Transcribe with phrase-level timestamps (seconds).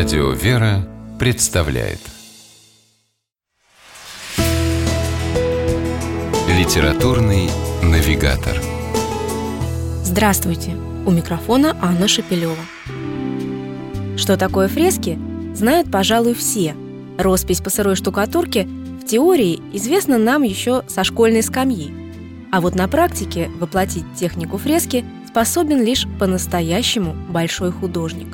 [0.00, 1.98] Радио «Вера» представляет
[6.48, 7.50] Литературный
[7.82, 8.56] навигатор
[10.02, 10.74] Здравствуйте!
[11.04, 12.56] У микрофона Анна Шапилева.
[14.16, 15.18] Что такое фрески,
[15.52, 16.74] знают, пожалуй, все.
[17.18, 18.66] Роспись по сырой штукатурке
[19.02, 21.92] в теории известна нам еще со школьной скамьи.
[22.50, 28.28] А вот на практике воплотить технику фрески способен лишь по-настоящему большой художник.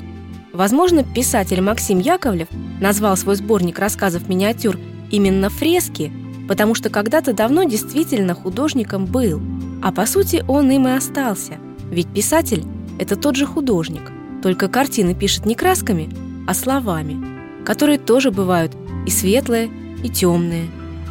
[0.56, 2.48] Возможно, писатель Максим Яковлев
[2.80, 4.78] назвал свой сборник рассказов-миниатюр
[5.10, 6.10] именно «Фрески»,
[6.48, 9.38] потому что когда-то давно действительно художником был,
[9.82, 11.58] а по сути он им и остался.
[11.90, 12.64] Ведь писатель–
[12.98, 14.10] это тот же художник,
[14.42, 16.08] только картины пишет не красками,
[16.48, 17.22] а словами,
[17.66, 18.74] которые тоже бывают
[19.06, 19.68] и светлые,
[20.02, 20.68] и темные,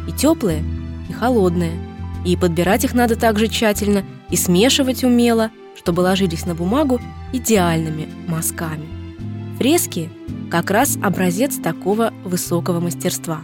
[0.08, 0.64] и теплые,
[1.08, 1.78] и холодные.
[2.24, 7.00] И подбирать их надо также тщательно, и смешивать умело, чтобы ложились на бумагу
[7.32, 9.05] идеальными мазками.
[9.58, 10.10] Фрески–
[10.50, 13.40] как раз образец такого высокого мастерства.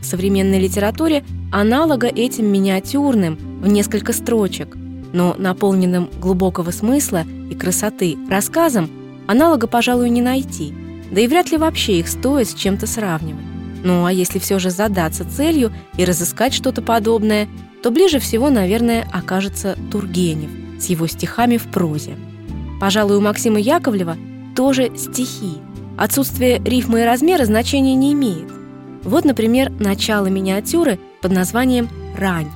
[0.00, 4.76] В современной литературе аналога этим миниатюрным в несколько строчек,
[5.12, 8.90] но наполненным глубокого смысла и красоты рассказом
[9.26, 10.74] аналога, пожалуй, не найти,
[11.10, 13.44] да и вряд ли вообще их стоит с чем-то сравнивать.
[13.82, 17.48] Ну а если все же задаться целью и разыскать что-то подобное,
[17.82, 20.50] то ближе всего, наверное, окажется Тургенев
[20.80, 22.16] с его стихами в прозе.
[22.80, 24.16] Пожалуй, у Максима Яковлева
[24.54, 25.58] тоже стихи.
[25.96, 28.48] Отсутствие рифмы и размера значения не имеет.
[29.02, 32.50] Вот, например, начало миниатюры под названием «Рань».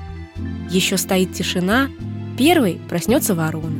[0.70, 1.88] Еще стоит тишина,
[2.36, 3.76] первый проснется ворона,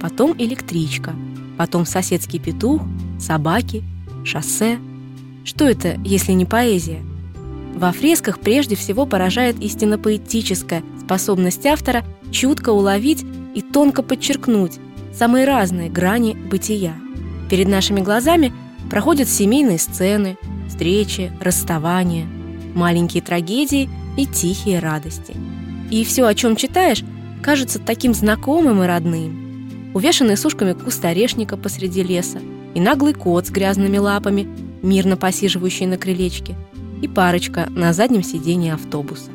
[0.00, 1.12] потом электричка,
[1.56, 2.82] потом соседский петух,
[3.20, 3.82] собаки,
[4.24, 4.78] шоссе.
[5.44, 7.00] Что это, если не поэзия?
[7.74, 14.78] Во фресках прежде всего поражает истинно поэтическая способность автора чутко уловить и тонко подчеркнуть
[15.12, 16.94] самые разные грани бытия–
[17.52, 18.50] Перед нашими глазами
[18.88, 20.38] проходят семейные сцены,
[20.70, 22.26] встречи, расставания,
[22.74, 25.34] маленькие трагедии и тихие радости.
[25.90, 27.04] И все, о чем читаешь,
[27.42, 29.92] кажется таким знакомым и родным.
[29.92, 32.38] Увешанный сушками куст орешника посреди леса,
[32.72, 34.48] и наглый кот с грязными лапами,
[34.80, 36.54] мирно посиживающий на крылечке,
[37.02, 39.30] и парочка на заднем сидении автобуса.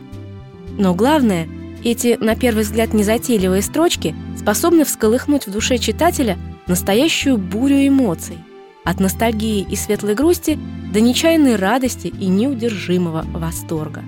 [0.75, 1.47] Но главное,
[1.83, 6.35] эти, на первый взгляд, незатейливые строчки способны всколыхнуть в душе читателя
[6.67, 8.37] настоящую бурю эмоций,
[8.83, 10.57] от ностальгии и светлой грусти
[10.93, 14.03] до нечаянной радости и неудержимого восторга.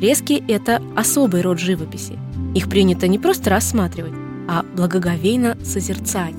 [0.00, 2.18] Резки– это особый род живописи.
[2.54, 4.14] Их принято не просто рассматривать,
[4.48, 6.34] а благоговейно созерцать.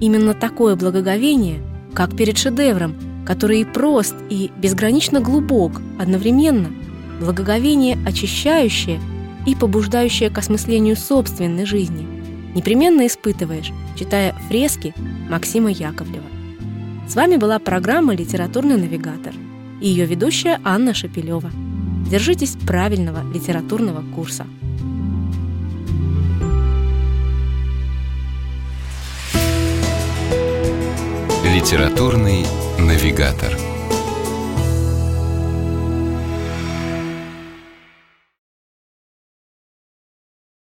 [0.00, 1.60] Именно такое благоговение,
[1.94, 2.94] как перед шедевром,
[3.26, 6.70] который и прост, и безгранично глубок одновременно,
[7.20, 8.98] благоговение очищающее
[9.46, 12.06] и побуждающее к осмыслению собственной жизни–
[12.54, 14.94] непременно испытываешь, читая фрески
[15.28, 16.24] Максима Яковлева.
[17.08, 19.34] С вами была программа «Литературный навигатор»
[19.80, 21.50] и ее ведущая Анна Шапилева.
[22.10, 24.46] Держитесь правильного литературного курса.
[31.44, 32.46] Литературный
[32.78, 33.69] навигатор.